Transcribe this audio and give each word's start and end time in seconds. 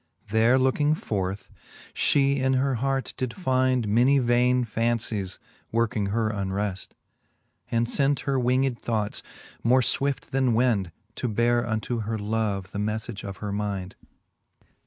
There 0.29 0.57
looking 0.57 0.95
forth, 0.95 1.47
fhe 1.93 2.35
in 2.37 2.53
her 2.55 2.73
heart 2.81 3.13
did 3.17 3.35
find 3.35 3.87
Many 3.87 4.17
vaine 4.17 4.63
fancies, 4.65 5.37
working 5.71 6.07
her 6.07 6.31
unreft; 6.31 6.93
And 7.69 7.87
lent 7.99 8.21
her 8.21 8.39
winged 8.39 8.81
thoughts, 8.81 9.21
more 9.61 9.81
fwift 9.81 10.31
then 10.31 10.55
wind, 10.55 10.91
To 11.17 11.27
beare 11.27 11.63
unto 11.63 11.99
her 11.99 12.17
love 12.17 12.71
the 12.71 12.79
melTage 12.79 13.23
of 13.23 13.37
her 13.45 13.51
mind. 13.51 13.95